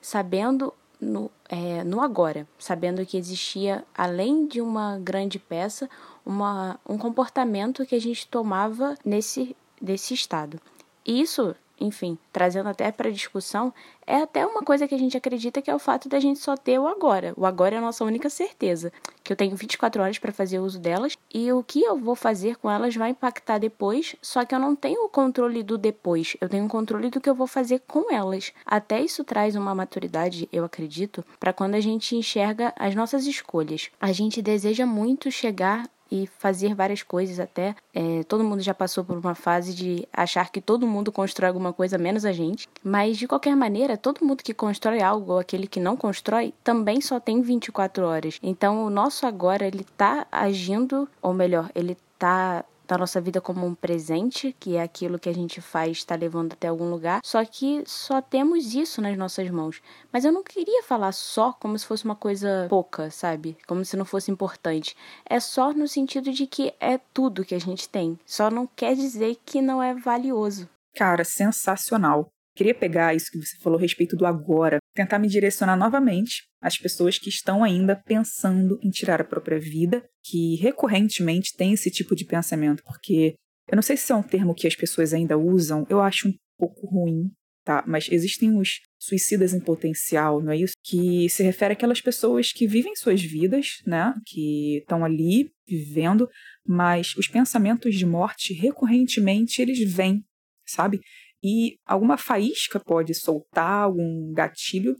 sabendo 0.00 0.72
no, 1.00 1.30
é, 1.48 1.82
no 1.84 2.00
agora, 2.00 2.46
sabendo 2.58 3.04
que 3.06 3.16
existia, 3.16 3.84
além 3.96 4.46
de 4.46 4.60
uma 4.60 4.98
grande 4.98 5.38
peça, 5.38 5.88
uma, 6.24 6.78
um 6.88 6.98
comportamento 6.98 7.86
que 7.86 7.94
a 7.94 8.00
gente 8.00 8.26
tomava 8.28 8.96
nesse 9.04 9.56
desse 9.80 10.12
estado. 10.12 10.60
Isso 11.06 11.56
enfim, 11.80 12.18
trazendo 12.32 12.68
até 12.68 12.92
para 12.92 13.10
discussão, 13.10 13.72
é 14.06 14.16
até 14.16 14.44
uma 14.44 14.62
coisa 14.62 14.86
que 14.88 14.94
a 14.94 14.98
gente 14.98 15.16
acredita 15.16 15.62
que 15.62 15.70
é 15.70 15.74
o 15.74 15.78
fato 15.78 16.08
da 16.08 16.18
gente 16.18 16.40
só 16.40 16.56
ter 16.56 16.78
o 16.78 16.86
agora. 16.86 17.32
O 17.36 17.46
agora 17.46 17.76
é 17.76 17.78
a 17.78 17.80
nossa 17.80 18.04
única 18.04 18.28
certeza, 18.28 18.92
que 19.22 19.32
eu 19.32 19.36
tenho 19.36 19.56
24 19.56 20.02
horas 20.02 20.18
para 20.18 20.32
fazer 20.32 20.58
uso 20.58 20.78
delas 20.78 21.16
e 21.32 21.52
o 21.52 21.62
que 21.62 21.82
eu 21.82 21.96
vou 21.96 22.14
fazer 22.14 22.56
com 22.56 22.70
elas 22.70 22.96
vai 22.96 23.10
impactar 23.10 23.58
depois, 23.58 24.16
só 24.20 24.44
que 24.44 24.54
eu 24.54 24.58
não 24.58 24.74
tenho 24.74 25.04
o 25.04 25.08
controle 25.08 25.62
do 25.62 25.78
depois, 25.78 26.36
eu 26.40 26.48
tenho 26.48 26.66
o 26.66 26.68
controle 26.68 27.08
do 27.08 27.20
que 27.20 27.30
eu 27.30 27.34
vou 27.34 27.46
fazer 27.46 27.80
com 27.86 28.12
elas. 28.12 28.52
Até 28.66 29.00
isso 29.00 29.24
traz 29.24 29.54
uma 29.54 29.74
maturidade, 29.74 30.48
eu 30.52 30.64
acredito, 30.64 31.24
para 31.38 31.52
quando 31.52 31.76
a 31.76 31.80
gente 31.80 32.16
enxerga 32.16 32.74
as 32.76 32.94
nossas 32.94 33.26
escolhas. 33.26 33.90
A 34.00 34.12
gente 34.12 34.42
deseja 34.42 34.84
muito 34.84 35.30
chegar 35.30 35.88
e 36.10 36.26
fazer 36.26 36.74
várias 36.74 37.02
coisas 37.02 37.38
até. 37.38 37.74
É, 37.94 38.22
todo 38.24 38.44
mundo 38.44 38.60
já 38.60 38.74
passou 38.74 39.04
por 39.04 39.16
uma 39.16 39.34
fase 39.34 39.74
de 39.74 40.06
achar 40.12 40.50
que 40.50 40.60
todo 40.60 40.86
mundo 40.86 41.12
constrói 41.12 41.48
alguma 41.48 41.72
coisa 41.72 41.98
menos 41.98 42.24
a 42.24 42.32
gente. 42.32 42.68
Mas 42.82 43.16
de 43.16 43.28
qualquer 43.28 43.54
maneira, 43.56 43.96
todo 43.96 44.24
mundo 44.24 44.42
que 44.42 44.54
constrói 44.54 45.00
algo 45.00 45.32
ou 45.32 45.38
aquele 45.38 45.66
que 45.66 45.80
não 45.80 45.96
constrói 45.96 46.52
também 46.64 47.00
só 47.00 47.20
tem 47.20 47.40
24 47.40 48.04
horas. 48.04 48.38
Então 48.42 48.84
o 48.84 48.90
nosso 48.90 49.26
agora 49.26 49.66
ele 49.66 49.84
tá 49.96 50.26
agindo, 50.30 51.08
ou 51.22 51.32
melhor, 51.32 51.70
ele 51.74 51.96
tá 52.18 52.64
da 52.90 52.98
nossa 52.98 53.20
vida 53.20 53.40
como 53.40 53.64
um 53.64 53.74
presente, 53.74 54.54
que 54.58 54.76
é 54.76 54.82
aquilo 54.82 55.18
que 55.18 55.28
a 55.28 55.34
gente 55.34 55.60
faz, 55.60 55.98
está 55.98 56.16
levando 56.16 56.54
até 56.54 56.66
algum 56.66 56.90
lugar. 56.90 57.20
Só 57.24 57.44
que 57.44 57.84
só 57.86 58.20
temos 58.20 58.74
isso 58.74 59.00
nas 59.00 59.16
nossas 59.16 59.48
mãos. 59.48 59.80
Mas 60.12 60.24
eu 60.24 60.32
não 60.32 60.42
queria 60.42 60.82
falar 60.82 61.12
só 61.12 61.52
como 61.52 61.78
se 61.78 61.86
fosse 61.86 62.04
uma 62.04 62.16
coisa 62.16 62.66
pouca, 62.68 63.08
sabe? 63.10 63.56
Como 63.66 63.84
se 63.84 63.96
não 63.96 64.04
fosse 64.04 64.30
importante. 64.30 64.96
É 65.24 65.38
só 65.38 65.72
no 65.72 65.86
sentido 65.86 66.32
de 66.32 66.46
que 66.46 66.74
é 66.80 66.98
tudo 67.14 67.44
que 67.44 67.54
a 67.54 67.60
gente 67.60 67.88
tem. 67.88 68.18
Só 68.26 68.50
não 68.50 68.66
quer 68.66 68.96
dizer 68.96 69.38
que 69.46 69.62
não 69.62 69.80
é 69.80 69.94
valioso. 69.94 70.68
Cara, 70.96 71.22
sensacional. 71.24 72.28
Queria 72.60 72.74
pegar 72.74 73.14
isso 73.14 73.30
que 73.32 73.38
você 73.38 73.56
falou 73.56 73.78
a 73.78 73.80
respeito 73.80 74.14
do 74.14 74.26
agora, 74.26 74.76
tentar 74.94 75.18
me 75.18 75.28
direcionar 75.28 75.78
novamente 75.78 76.42
às 76.60 76.76
pessoas 76.76 77.18
que 77.18 77.30
estão 77.30 77.64
ainda 77.64 77.96
pensando 77.96 78.78
em 78.82 78.90
tirar 78.90 79.18
a 79.18 79.24
própria 79.24 79.58
vida, 79.58 80.04
que 80.22 80.56
recorrentemente 80.56 81.56
têm 81.56 81.72
esse 81.72 81.90
tipo 81.90 82.14
de 82.14 82.26
pensamento, 82.26 82.82
porque 82.84 83.34
eu 83.66 83.76
não 83.76 83.82
sei 83.82 83.96
se 83.96 84.12
é 84.12 84.14
um 84.14 84.22
termo 84.22 84.54
que 84.54 84.66
as 84.66 84.76
pessoas 84.76 85.14
ainda 85.14 85.38
usam, 85.38 85.86
eu 85.88 86.02
acho 86.02 86.28
um 86.28 86.34
pouco 86.58 86.86
ruim, 86.86 87.30
tá? 87.64 87.82
Mas 87.86 88.08
existem 88.10 88.54
os 88.54 88.80
suicidas 88.98 89.54
em 89.54 89.60
potencial, 89.60 90.42
não 90.42 90.52
é 90.52 90.58
isso? 90.58 90.74
Que 90.84 91.30
se 91.30 91.42
refere 91.42 91.72
àquelas 91.72 92.02
pessoas 92.02 92.52
que 92.52 92.66
vivem 92.66 92.94
suas 92.94 93.22
vidas, 93.22 93.78
né? 93.86 94.12
Que 94.26 94.80
estão 94.80 95.02
ali 95.02 95.50
vivendo, 95.66 96.28
mas 96.66 97.14
os 97.16 97.26
pensamentos 97.26 97.94
de 97.94 98.04
morte 98.04 98.52
recorrentemente 98.52 99.62
eles 99.62 99.78
vêm, 99.90 100.22
sabe? 100.66 101.00
E 101.42 101.78
alguma 101.86 102.16
faísca 102.16 102.78
pode 102.78 103.14
soltar 103.14 103.84
algum 103.84 104.32
gatilho 104.32 104.94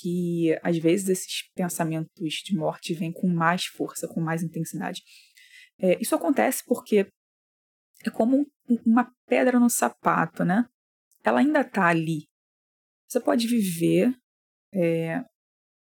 que 0.00 0.56
às 0.62 0.78
vezes 0.78 1.08
esses 1.08 1.50
pensamentos 1.54 2.34
de 2.44 2.56
morte 2.56 2.94
vêm 2.94 3.12
com 3.12 3.28
mais 3.28 3.66
força, 3.66 4.08
com 4.08 4.20
mais 4.20 4.42
intensidade. 4.42 5.02
É, 5.78 6.00
isso 6.00 6.14
acontece 6.14 6.62
porque 6.64 7.06
é 8.04 8.10
como 8.10 8.46
uma 8.86 9.12
pedra 9.26 9.60
no 9.60 9.68
sapato, 9.68 10.44
né? 10.44 10.66
Ela 11.24 11.40
ainda 11.40 11.60
está 11.60 11.88
ali. 11.88 12.26
Você 13.06 13.20
pode 13.20 13.46
viver 13.46 14.14
é, 14.72 15.22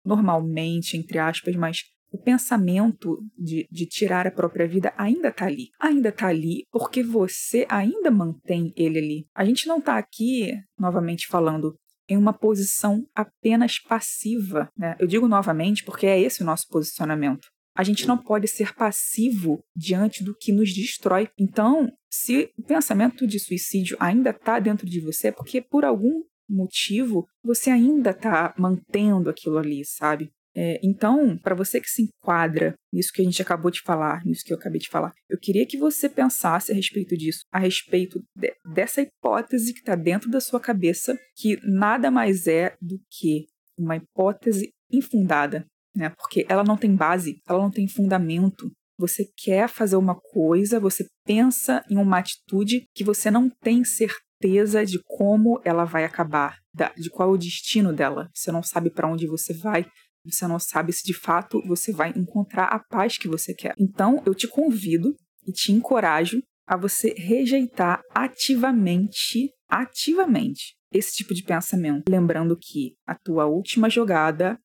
normalmente, 0.04 0.97
entre 0.97 1.19
aspas, 1.19 1.54
mas 1.54 1.83
o 2.11 2.19
pensamento 2.19 3.19
de, 3.38 3.67
de 3.71 3.87
tirar 3.87 4.26
a 4.26 4.31
própria 4.31 4.67
vida 4.67 4.93
ainda 4.97 5.29
está 5.29 5.47
ali. 5.47 5.69
Ainda 5.79 6.09
está 6.09 6.26
ali 6.26 6.67
porque 6.71 7.02
você 7.02 7.67
ainda 7.69 8.11
mantém 8.11 8.73
ele 8.76 8.99
ali. 8.99 9.26
A 9.35 9.45
gente 9.45 9.67
não 9.67 9.79
está 9.79 9.97
aqui, 9.97 10.52
novamente 10.79 11.26
falando, 11.29 11.75
em 12.09 12.17
uma 12.17 12.33
posição 12.33 13.07
apenas 13.14 13.79
passiva. 13.79 14.69
Né? 14.76 14.97
Eu 14.99 15.07
digo 15.07 15.29
novamente 15.29 15.85
porque 15.85 16.07
é 16.07 16.21
esse 16.21 16.43
o 16.43 16.47
nosso 16.47 16.67
posicionamento. 16.69 17.49
A 17.76 17.85
gente 17.85 18.07
não 18.07 18.19
pode 18.19 18.49
ser 18.49 18.75
passivo 18.75 19.64
diante 19.76 20.25
do 20.25 20.37
que 20.37 20.52
nos 20.52 20.75
destrói. 20.75 21.29
Então, 21.38 21.88
se 22.11 22.50
o 22.59 22.62
pensamento 22.64 23.26
de 23.26 23.38
suicídio 23.38 23.97
ainda 24.00 24.31
está 24.31 24.59
dentro 24.59 24.87
de 24.87 25.00
você, 25.00 25.29
é 25.29 25.33
porque 25.33 25.62
por 25.62 25.85
algum 25.85 26.25
motivo 26.49 27.26
você 27.45 27.71
ainda 27.71 28.11
está 28.11 28.52
mantendo 28.59 29.31
aquilo 29.31 29.57
ali, 29.57 29.85
sabe? 29.85 30.33
É, 30.62 30.79
então, 30.83 31.38
para 31.38 31.55
você 31.55 31.81
que 31.81 31.88
se 31.88 32.02
enquadra 32.02 32.75
nisso 32.93 33.11
que 33.14 33.23
a 33.23 33.25
gente 33.25 33.40
acabou 33.40 33.71
de 33.71 33.81
falar, 33.81 34.23
nisso 34.26 34.45
que 34.45 34.52
eu 34.52 34.59
acabei 34.59 34.79
de 34.79 34.90
falar, 34.90 35.14
eu 35.26 35.38
queria 35.40 35.64
que 35.64 35.79
você 35.79 36.07
pensasse 36.07 36.71
a 36.71 36.75
respeito 36.75 37.17
disso, 37.17 37.47
a 37.50 37.59
respeito 37.59 38.23
de, 38.37 38.52
dessa 38.75 39.00
hipótese 39.00 39.73
que 39.73 39.79
está 39.79 39.95
dentro 39.95 40.31
da 40.31 40.38
sua 40.38 40.61
cabeça, 40.61 41.19
que 41.35 41.59
nada 41.62 42.11
mais 42.11 42.47
é 42.47 42.76
do 42.79 43.00
que 43.09 43.47
uma 43.79 43.97
hipótese 43.97 44.69
infundada, 44.93 45.64
né? 45.97 46.11
Porque 46.11 46.45
ela 46.47 46.62
não 46.62 46.76
tem 46.76 46.95
base, 46.95 47.40
ela 47.49 47.62
não 47.62 47.71
tem 47.71 47.88
fundamento. 47.88 48.71
Você 48.99 49.31
quer 49.38 49.67
fazer 49.67 49.97
uma 49.97 50.14
coisa, 50.14 50.79
você 50.79 51.07
pensa 51.25 51.83
em 51.90 51.97
uma 51.97 52.19
atitude 52.19 52.85
que 52.95 53.02
você 53.02 53.31
não 53.31 53.49
tem 53.49 53.83
certeza 53.83 54.85
de 54.85 55.00
como 55.07 55.59
ela 55.64 55.87
vai 55.87 56.05
acabar, 56.05 56.59
de 56.99 57.09
qual 57.09 57.31
é 57.31 57.33
o 57.33 57.38
destino 57.38 57.95
dela. 57.95 58.29
Você 58.35 58.52
não 58.52 58.62
sabe 58.62 58.90
para 58.90 59.09
onde 59.11 59.26
você 59.26 59.55
vai, 59.55 59.87
você 60.25 60.47
não 60.47 60.59
sabe 60.59 60.93
se 60.93 61.05
de 61.05 61.15
fato 61.15 61.62
você 61.67 61.93
vai 61.93 62.12
encontrar 62.15 62.67
a 62.67 62.79
paz 62.79 63.17
que 63.17 63.29
você 63.29 63.55
quer. 63.55 63.75
Então, 63.79 64.23
eu 64.27 64.35
te 64.35 64.47
convido 64.47 65.15
e 65.47 65.53
te 65.53 65.73
encorajo 65.73 66.43
a 66.67 66.77
você 66.77 67.15
rejeitar 67.17 68.00
ativamente, 68.15 69.50
ativamente 69.69 70.77
esse 70.93 71.17
tipo 71.17 71.35
de 71.35 71.43
pensamento, 71.43 72.09
lembrando 72.09 72.57
que 72.57 72.95
a 73.07 73.15
tua 73.15 73.47
última 73.47 73.89
jogada 73.89 74.59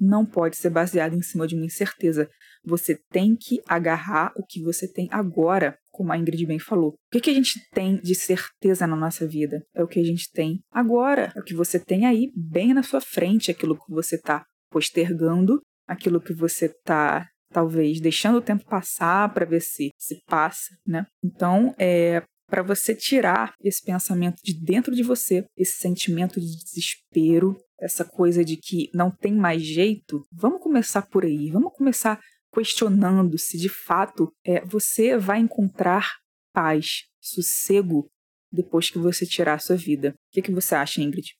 não 0.00 0.26
pode 0.26 0.56
ser 0.56 0.70
baseada 0.70 1.14
em 1.14 1.22
cima 1.22 1.46
de 1.46 1.54
uma 1.54 1.64
incerteza. 1.64 2.28
Você 2.64 2.98
tem 3.10 3.36
que 3.36 3.60
agarrar 3.68 4.32
o 4.36 4.44
que 4.44 4.60
você 4.60 4.92
tem 4.92 5.08
agora, 5.12 5.78
como 5.90 6.12
a 6.12 6.18
Ingrid 6.18 6.44
bem 6.46 6.58
falou. 6.58 6.94
O 7.14 7.20
que, 7.20 7.30
a 7.30 7.34
gente 7.34 7.60
tem 7.70 7.96
de 7.96 8.14
certeza 8.14 8.86
na 8.86 8.96
nossa 8.96 9.26
vida? 9.26 9.64
É 9.74 9.82
o 9.82 9.86
que 9.86 10.00
a 10.00 10.04
gente 10.04 10.30
tem 10.32 10.60
agora. 10.72 11.32
É 11.36 11.40
o 11.40 11.44
que 11.44 11.54
você 11.54 11.78
tem 11.78 12.06
aí, 12.06 12.32
bem 12.34 12.74
na 12.74 12.82
sua 12.82 13.00
frente, 13.00 13.50
aquilo 13.50 13.76
que 13.76 13.92
você 13.92 14.16
está 14.16 14.44
postergando 14.72 15.60
aquilo 15.86 16.20
que 16.20 16.32
você 16.32 16.66
está 16.66 17.28
talvez 17.52 18.00
deixando 18.00 18.38
o 18.38 18.42
tempo 18.42 18.64
passar 18.64 19.32
para 19.32 19.44
ver 19.44 19.60
se 19.60 19.90
se 19.98 20.22
passa, 20.26 20.74
né? 20.86 21.06
Então, 21.22 21.74
é 21.78 22.22
para 22.48 22.62
você 22.62 22.94
tirar 22.94 23.54
esse 23.62 23.82
pensamento 23.82 24.36
de 24.44 24.52
dentro 24.52 24.94
de 24.94 25.02
você, 25.02 25.46
esse 25.56 25.78
sentimento 25.78 26.38
de 26.38 26.54
desespero, 26.54 27.56
essa 27.80 28.04
coisa 28.04 28.44
de 28.44 28.58
que 28.58 28.90
não 28.92 29.10
tem 29.10 29.32
mais 29.34 29.62
jeito, 29.62 30.22
vamos 30.30 30.60
começar 30.60 31.02
por 31.08 31.24
aí, 31.24 31.50
vamos 31.50 31.72
começar 31.72 32.20
questionando 32.52 33.38
se 33.38 33.56
de 33.56 33.70
fato 33.70 34.30
é, 34.44 34.62
você 34.66 35.16
vai 35.16 35.38
encontrar 35.40 36.10
paz, 36.52 37.04
sossego 37.18 38.06
depois 38.52 38.90
que 38.90 38.98
você 38.98 39.24
tirar 39.24 39.54
a 39.54 39.58
sua 39.58 39.76
vida. 39.76 40.10
O 40.10 40.34
que, 40.34 40.42
que 40.42 40.52
você 40.52 40.74
acha, 40.74 41.00
Ingrid? 41.00 41.32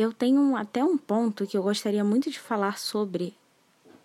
Eu 0.00 0.14
tenho 0.14 0.56
até 0.56 0.82
um 0.82 0.96
ponto 0.96 1.46
que 1.46 1.58
eu 1.58 1.62
gostaria 1.62 2.02
muito 2.02 2.30
de 2.30 2.40
falar 2.40 2.78
sobre, 2.78 3.36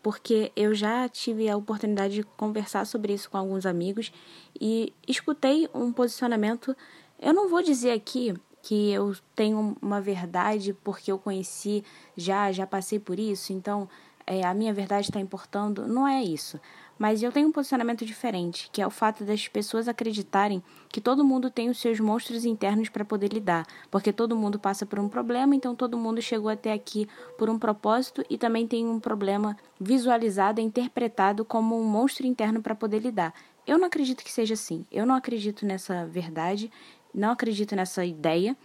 porque 0.03 0.51
eu 0.53 0.75
já 0.75 1.07
tive 1.07 1.49
a 1.49 1.55
oportunidade 1.55 2.15
de 2.15 2.23
conversar 2.23 2.85
sobre 2.85 3.13
isso 3.13 3.29
com 3.29 3.37
alguns 3.37 3.65
amigos 3.65 4.11
e 4.59 4.91
escutei 5.07 5.69
um 5.73 5.93
posicionamento. 5.93 6.75
Eu 7.17 7.33
não 7.33 7.47
vou 7.47 7.63
dizer 7.63 7.91
aqui 7.91 8.33
que 8.61 8.91
eu 8.91 9.15
tenho 9.33 9.77
uma 9.81 10.01
verdade 10.01 10.73
porque 10.83 11.09
eu 11.09 11.17
conheci 11.17 11.81
já, 12.17 12.51
já 12.51 12.67
passei 12.67 12.99
por 12.99 13.17
isso, 13.17 13.53
então 13.53 13.87
é, 14.27 14.45
a 14.45 14.53
minha 14.53 14.73
verdade 14.73 15.07
está 15.07 15.21
importando. 15.21 15.87
Não 15.87 16.05
é 16.05 16.21
isso. 16.21 16.59
Mas 16.97 17.21
eu 17.21 17.31
tenho 17.31 17.49
um 17.49 17.51
posicionamento 17.51 18.05
diferente, 18.05 18.69
que 18.71 18.81
é 18.81 18.87
o 18.87 18.89
fato 18.89 19.23
das 19.23 19.47
pessoas 19.47 19.87
acreditarem 19.87 20.63
que 20.89 21.01
todo 21.01 21.25
mundo 21.25 21.49
tem 21.49 21.69
os 21.69 21.79
seus 21.79 21.99
monstros 21.99 22.45
internos 22.45 22.87
para 22.89 23.03
poder 23.03 23.33
lidar, 23.33 23.65
porque 23.91 24.13
todo 24.13 24.35
mundo 24.35 24.57
passa 24.57 24.85
por 24.85 24.99
um 24.99 25.09
problema, 25.09 25.55
então 25.55 25.75
todo 25.75 25.97
mundo 25.97 26.21
chegou 26.21 26.49
até 26.49 26.71
aqui 26.71 27.07
por 27.37 27.49
um 27.49 27.59
propósito 27.59 28.23
e 28.29 28.37
também 28.37 28.65
tem 28.65 28.85
um 28.87 28.99
problema 28.99 29.57
visualizado 29.79 30.61
interpretado 30.61 31.43
como 31.43 31.79
um 31.79 31.83
monstro 31.83 32.25
interno 32.25 32.61
para 32.61 32.73
poder 32.73 32.99
lidar. 32.99 33.33
Eu 33.67 33.77
não 33.77 33.87
acredito 33.87 34.23
que 34.23 34.31
seja 34.31 34.53
assim. 34.53 34.85
Eu 34.91 35.05
não 35.05 35.15
acredito 35.15 35.65
nessa 35.65 36.05
verdade, 36.05 36.71
não 37.13 37.31
acredito 37.31 37.75
nessa 37.75 38.05
ideia 38.05 38.55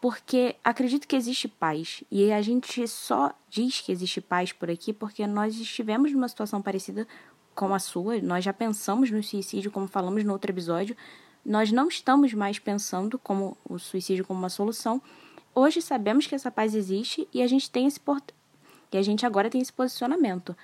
porque 0.00 0.54
acredito 0.62 1.08
que 1.08 1.16
existe 1.16 1.48
paz 1.48 2.04
e 2.10 2.30
a 2.30 2.42
gente 2.42 2.86
só 2.86 3.32
diz 3.48 3.80
que 3.80 3.90
existe 3.90 4.20
paz 4.20 4.52
por 4.52 4.70
aqui 4.70 4.92
porque 4.92 5.26
nós 5.26 5.58
estivemos 5.58 6.12
numa 6.12 6.28
situação 6.28 6.60
parecida 6.60 7.08
como 7.56 7.74
a 7.74 7.78
sua, 7.78 8.20
nós 8.20 8.44
já 8.44 8.52
pensamos 8.52 9.10
no 9.10 9.22
suicídio, 9.22 9.72
como 9.72 9.88
falamos 9.88 10.22
no 10.22 10.32
outro 10.32 10.52
episódio, 10.52 10.94
nós 11.44 11.72
não 11.72 11.88
estamos 11.88 12.34
mais 12.34 12.58
pensando 12.58 13.18
como 13.18 13.56
o 13.68 13.78
suicídio 13.78 14.24
como 14.24 14.38
uma 14.38 14.50
solução. 14.50 15.00
Hoje 15.54 15.80
sabemos 15.80 16.26
que 16.26 16.34
essa 16.34 16.50
paz 16.50 16.74
existe 16.74 17.26
e 17.32 17.42
a 17.42 17.46
gente 17.46 17.70
tem 17.70 17.86
esse 17.86 17.98
port... 17.98 18.30
e 18.92 18.98
a 18.98 19.02
gente 19.02 19.24
agora 19.24 19.48
tem 19.48 19.60
esse 19.60 19.72
posicionamento. 19.72 20.54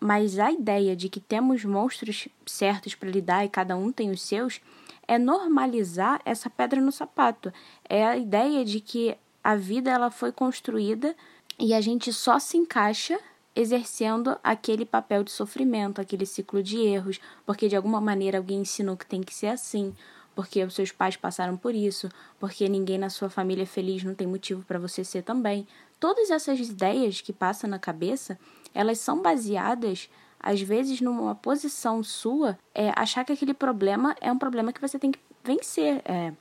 Mas 0.00 0.38
a 0.38 0.50
ideia 0.50 0.96
de 0.96 1.08
que 1.08 1.20
temos 1.20 1.64
monstros 1.64 2.26
certos 2.44 2.94
para 2.94 3.08
lidar 3.08 3.44
e 3.44 3.48
cada 3.48 3.76
um 3.76 3.92
tem 3.92 4.10
os 4.10 4.20
seus 4.20 4.60
é 5.06 5.16
normalizar 5.18 6.20
essa 6.24 6.50
pedra 6.50 6.80
no 6.80 6.90
sapato. 6.90 7.52
É 7.88 8.04
a 8.04 8.16
ideia 8.16 8.64
de 8.64 8.80
que 8.80 9.16
a 9.44 9.54
vida 9.54 9.90
ela 9.90 10.10
foi 10.10 10.32
construída 10.32 11.14
e 11.58 11.72
a 11.72 11.80
gente 11.80 12.12
só 12.12 12.38
se 12.38 12.56
encaixa 12.56 13.20
exercendo 13.54 14.38
aquele 14.42 14.84
papel 14.84 15.22
de 15.22 15.30
sofrimento, 15.30 16.00
aquele 16.00 16.26
ciclo 16.26 16.62
de 16.62 16.78
erros, 16.78 17.20
porque 17.44 17.68
de 17.68 17.76
alguma 17.76 18.00
maneira 18.00 18.38
alguém 18.38 18.60
ensinou 18.60 18.96
que 18.96 19.06
tem 19.06 19.20
que 19.20 19.34
ser 19.34 19.48
assim, 19.48 19.94
porque 20.34 20.64
os 20.64 20.74
seus 20.74 20.90
pais 20.90 21.16
passaram 21.16 21.56
por 21.56 21.74
isso, 21.74 22.08
porque 22.38 22.68
ninguém 22.68 22.98
na 22.98 23.10
sua 23.10 23.28
família 23.28 23.64
é 23.64 23.66
feliz 23.66 24.02
não 24.02 24.14
tem 24.14 24.26
motivo 24.26 24.62
para 24.62 24.78
você 24.78 25.04
ser 25.04 25.22
também. 25.22 25.66
Todas 26.00 26.30
essas 26.30 26.58
ideias 26.58 27.20
que 27.20 27.32
passam 27.32 27.68
na 27.68 27.78
cabeça, 27.78 28.38
elas 28.74 28.98
são 28.98 29.20
baseadas 29.20 30.08
às 30.42 30.60
vezes 30.60 31.00
numa 31.00 31.36
posição 31.36 32.02
sua 32.02 32.58
é 32.74 32.92
achar 32.96 33.24
que 33.24 33.32
aquele 33.32 33.54
problema 33.54 34.16
é 34.20 34.32
um 34.32 34.38
problema 34.38 34.72
que 34.72 34.80
você 34.80 34.98
tem 34.98 35.12
que 35.12 35.20
vencer, 35.44 36.02
é, 36.04 36.32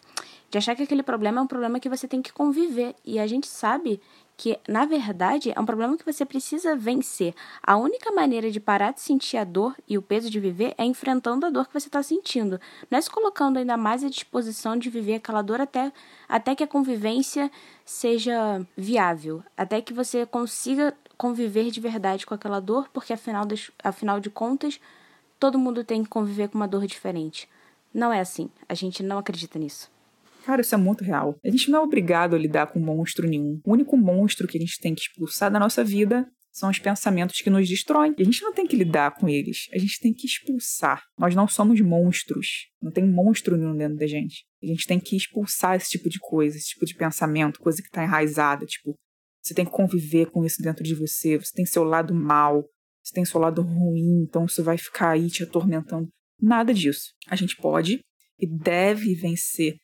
de 0.49 0.57
achar 0.57 0.75
que 0.75 0.83
aquele 0.83 1.03
problema 1.03 1.39
é 1.39 1.43
um 1.43 1.47
problema 1.47 1.79
que 1.79 1.87
você 1.87 2.07
tem 2.07 2.21
que 2.21 2.33
conviver. 2.33 2.95
E 3.05 3.19
a 3.19 3.27
gente 3.27 3.47
sabe 3.47 4.01
que, 4.41 4.59
na 4.67 4.85
verdade, 4.85 5.53
é 5.55 5.59
um 5.59 5.65
problema 5.67 5.95
que 5.95 6.03
você 6.03 6.25
precisa 6.25 6.75
vencer. 6.75 7.35
A 7.61 7.77
única 7.77 8.11
maneira 8.11 8.49
de 8.49 8.59
parar 8.59 8.91
de 8.91 8.99
sentir 8.99 9.37
a 9.37 9.43
dor 9.43 9.75
e 9.87 9.99
o 9.99 10.01
peso 10.01 10.31
de 10.31 10.39
viver 10.39 10.73
é 10.79 10.83
enfrentando 10.83 11.45
a 11.45 11.51
dor 11.51 11.67
que 11.67 11.73
você 11.79 11.87
está 11.87 12.01
sentindo. 12.01 12.59
Não 12.89 12.97
é 12.97 13.01
se 13.01 13.07
colocando 13.07 13.59
ainda 13.59 13.77
mais 13.77 14.03
à 14.03 14.09
disposição 14.09 14.75
de 14.75 14.89
viver 14.89 15.13
aquela 15.13 15.43
dor 15.43 15.61
até, 15.61 15.93
até 16.27 16.55
que 16.55 16.63
a 16.63 16.67
convivência 16.67 17.51
seja 17.85 18.65
viável, 18.75 19.43
até 19.55 19.79
que 19.79 19.93
você 19.93 20.25
consiga 20.25 20.91
conviver 21.15 21.69
de 21.69 21.79
verdade 21.79 22.25
com 22.25 22.33
aquela 22.33 22.59
dor, 22.59 22.89
porque 22.91 23.13
afinal, 23.13 23.45
de, 23.45 23.71
afinal 23.83 24.19
de 24.19 24.31
contas, 24.31 24.79
todo 25.39 25.59
mundo 25.59 25.83
tem 25.83 26.01
que 26.01 26.09
conviver 26.09 26.49
com 26.49 26.57
uma 26.57 26.67
dor 26.67 26.87
diferente. 26.87 27.47
Não 27.93 28.11
é 28.11 28.19
assim. 28.19 28.49
A 28.67 28.73
gente 28.73 29.03
não 29.03 29.19
acredita 29.19 29.59
nisso. 29.59 29.87
Cara, 30.45 30.61
isso 30.61 30.73
é 30.73 30.77
muito 30.77 31.03
real. 31.03 31.37
A 31.43 31.49
gente 31.49 31.69
não 31.69 31.79
é 31.79 31.81
obrigado 31.83 32.35
a 32.35 32.39
lidar 32.39 32.67
com 32.67 32.79
monstro 32.79 33.27
nenhum. 33.27 33.59
O 33.63 33.73
único 33.73 33.95
monstro 33.95 34.47
que 34.47 34.57
a 34.57 34.61
gente 34.61 34.79
tem 34.79 34.95
que 34.95 35.01
expulsar 35.01 35.51
da 35.51 35.59
nossa 35.59 35.83
vida 35.83 36.27
são 36.51 36.69
os 36.69 36.79
pensamentos 36.79 37.41
que 37.41 37.49
nos 37.49 37.67
destroem. 37.67 38.13
E 38.17 38.21
a 38.21 38.25
gente 38.25 38.41
não 38.41 38.53
tem 38.53 38.67
que 38.67 38.75
lidar 38.75 39.15
com 39.15 39.29
eles, 39.29 39.67
a 39.73 39.77
gente 39.77 39.99
tem 39.99 40.13
que 40.13 40.27
expulsar. 40.27 41.01
Nós 41.17 41.33
não 41.33 41.47
somos 41.47 41.79
monstros. 41.79 42.67
Não 42.81 42.91
tem 42.91 43.07
monstro 43.07 43.55
nenhum 43.55 43.75
dentro 43.75 43.97
da 43.97 44.07
gente. 44.07 44.45
A 44.61 44.65
gente 44.65 44.85
tem 44.85 44.99
que 44.99 45.15
expulsar 45.15 45.75
esse 45.75 45.89
tipo 45.89 46.09
de 46.09 46.19
coisa, 46.19 46.57
esse 46.57 46.69
tipo 46.69 46.85
de 46.85 46.95
pensamento, 46.95 47.59
coisa 47.59 47.81
que 47.81 47.87
está 47.87 48.03
enraizada. 48.03 48.65
Tipo, 48.65 48.95
você 49.41 49.53
tem 49.53 49.65
que 49.65 49.71
conviver 49.71 50.29
com 50.29 50.45
isso 50.45 50.61
dentro 50.61 50.83
de 50.83 50.93
você. 50.93 51.37
Você 51.37 51.51
tem 51.53 51.65
seu 51.65 51.83
lado 51.83 52.13
mal, 52.13 52.65
você 53.01 53.13
tem 53.13 53.25
seu 53.25 53.39
lado 53.39 53.61
ruim, 53.61 54.23
então 54.27 54.45
isso 54.45 54.63
vai 54.63 54.77
ficar 54.77 55.11
aí 55.11 55.27
te 55.29 55.43
atormentando. 55.43 56.09
Nada 56.39 56.73
disso. 56.73 57.13
A 57.27 57.35
gente 57.35 57.55
pode 57.55 57.99
e 58.39 58.47
deve 58.47 59.15
vencer 59.15 59.75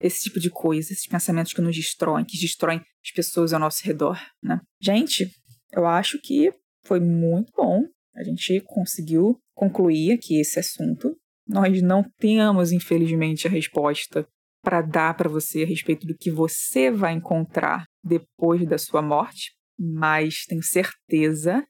esse 0.00 0.22
tipo 0.22 0.38
de 0.38 0.50
coisa, 0.50 0.92
esses 0.92 1.06
pensamentos 1.06 1.52
que 1.52 1.60
nos 1.60 1.74
destroem, 1.74 2.24
que 2.24 2.38
destroem 2.38 2.80
as 3.04 3.10
pessoas 3.12 3.52
ao 3.52 3.60
nosso 3.60 3.84
redor, 3.84 4.20
né? 4.42 4.60
Gente, 4.80 5.30
eu 5.72 5.86
acho 5.86 6.20
que 6.20 6.52
foi 6.84 7.00
muito 7.00 7.52
bom. 7.56 7.84
A 8.14 8.22
gente 8.22 8.60
conseguiu 8.66 9.38
concluir 9.54 10.12
aqui 10.12 10.40
esse 10.40 10.58
assunto. 10.58 11.16
Nós 11.46 11.80
não 11.82 12.04
temos, 12.18 12.72
infelizmente, 12.72 13.46
a 13.46 13.50
resposta 13.50 14.26
para 14.62 14.82
dar 14.82 15.14
para 15.14 15.28
você 15.28 15.62
a 15.62 15.66
respeito 15.66 16.06
do 16.06 16.16
que 16.16 16.30
você 16.30 16.90
vai 16.90 17.12
encontrar 17.12 17.84
depois 18.04 18.66
da 18.66 18.76
sua 18.76 19.00
morte, 19.00 19.52
mas 19.78 20.44
tenho 20.46 20.62
certeza 20.62 21.64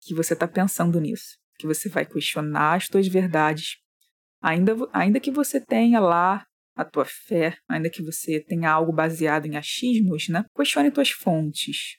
que 0.00 0.14
você 0.14 0.32
está 0.32 0.48
pensando 0.48 1.00
nisso, 1.00 1.36
que 1.58 1.66
você 1.66 1.88
vai 1.88 2.06
questionar 2.06 2.76
as 2.76 2.86
suas 2.86 3.06
verdades, 3.06 3.76
ainda, 4.42 4.74
ainda 4.92 5.20
que 5.20 5.30
você 5.30 5.60
tenha 5.60 6.00
lá 6.00 6.46
a 6.80 6.84
tua 6.84 7.04
fé, 7.04 7.56
ainda 7.68 7.90
que 7.90 8.02
você 8.02 8.40
tenha 8.40 8.70
algo 8.70 8.92
baseado 8.92 9.46
em 9.46 9.56
achismos, 9.56 10.28
né? 10.28 10.44
Questione 10.56 10.90
tuas 10.90 11.10
fontes. 11.10 11.96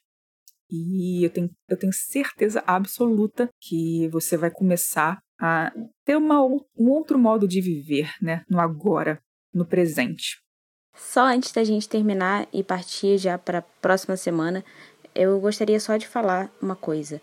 E 0.69 1.23
eu 1.23 1.29
tenho, 1.29 1.49
eu 1.69 1.77
tenho 1.77 1.93
certeza 1.93 2.63
absoluta 2.65 3.49
que 3.59 4.07
você 4.07 4.37
vai 4.37 4.49
começar 4.49 5.19
a 5.39 5.71
ter 6.05 6.15
uma, 6.15 6.41
um 6.43 6.89
outro 6.89 7.19
modo 7.19 7.47
de 7.47 7.59
viver, 7.59 8.09
né? 8.21 8.43
No 8.49 8.59
agora, 8.59 9.19
no 9.53 9.65
presente. 9.65 10.39
Só 10.95 11.25
antes 11.25 11.51
da 11.51 11.63
gente 11.63 11.89
terminar 11.89 12.47
e 12.53 12.63
partir 12.63 13.17
já 13.17 13.37
para 13.37 13.59
a 13.59 13.61
próxima 13.61 14.15
semana, 14.15 14.63
eu 15.13 15.39
gostaria 15.39 15.79
só 15.79 15.97
de 15.97 16.07
falar 16.07 16.51
uma 16.61 16.75
coisa. 16.75 17.21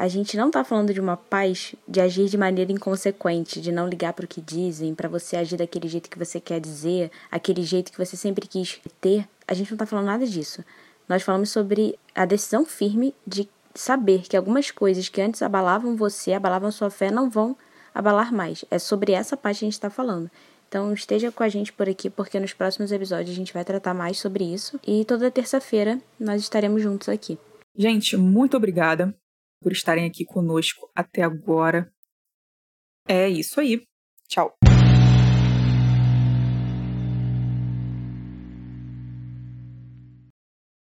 A 0.00 0.08
gente 0.08 0.34
não 0.34 0.46
está 0.46 0.64
falando 0.64 0.94
de 0.94 0.98
uma 0.98 1.14
paz 1.14 1.74
de 1.86 2.00
agir 2.00 2.24
de 2.24 2.38
maneira 2.38 2.72
inconsequente, 2.72 3.60
de 3.60 3.70
não 3.70 3.86
ligar 3.86 4.14
para 4.14 4.24
o 4.24 4.26
que 4.26 4.40
dizem, 4.40 4.94
para 4.94 5.10
você 5.10 5.36
agir 5.36 5.58
daquele 5.58 5.88
jeito 5.88 6.08
que 6.08 6.18
você 6.18 6.40
quer 6.40 6.58
dizer, 6.58 7.10
aquele 7.30 7.62
jeito 7.62 7.92
que 7.92 7.98
você 7.98 8.16
sempre 8.16 8.48
quis 8.48 8.80
ter. 8.98 9.28
A 9.46 9.52
gente 9.52 9.70
não 9.70 9.74
está 9.74 9.84
falando 9.84 10.06
nada 10.06 10.26
disso. 10.26 10.64
Nós 11.06 11.22
falamos 11.22 11.50
sobre 11.50 11.98
a 12.14 12.24
decisão 12.24 12.64
firme 12.64 13.14
de 13.26 13.46
saber 13.74 14.22
que 14.22 14.38
algumas 14.38 14.70
coisas 14.70 15.10
que 15.10 15.20
antes 15.20 15.42
abalavam 15.42 15.94
você, 15.94 16.32
abalavam 16.32 16.72
sua 16.72 16.88
fé, 16.88 17.10
não 17.10 17.28
vão 17.28 17.54
abalar 17.94 18.32
mais. 18.32 18.64
É 18.70 18.78
sobre 18.78 19.12
essa 19.12 19.36
parte 19.36 19.58
que 19.58 19.64
a 19.66 19.68
gente 19.68 19.74
está 19.74 19.90
falando. 19.90 20.30
Então 20.66 20.94
esteja 20.94 21.30
com 21.30 21.42
a 21.42 21.48
gente 21.50 21.74
por 21.74 21.90
aqui, 21.90 22.08
porque 22.08 22.40
nos 22.40 22.54
próximos 22.54 22.90
episódios 22.90 23.28
a 23.28 23.36
gente 23.36 23.52
vai 23.52 23.66
tratar 23.66 23.92
mais 23.92 24.18
sobre 24.18 24.44
isso. 24.44 24.80
E 24.86 25.04
toda 25.04 25.30
terça-feira 25.30 26.00
nós 26.18 26.40
estaremos 26.40 26.80
juntos 26.80 27.10
aqui. 27.10 27.38
Gente, 27.76 28.16
muito 28.16 28.56
obrigada 28.56 29.14
por 29.60 29.72
estarem 29.72 30.06
aqui 30.06 30.24
conosco 30.24 30.90
até 30.94 31.22
agora. 31.22 31.92
É 33.06 33.28
isso 33.28 33.60
aí. 33.60 33.86
Tchau. 34.28 34.59